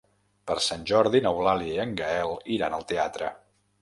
[0.51, 3.31] Per Sant Jordi n'Eulàlia i en Gaël iran al teatre.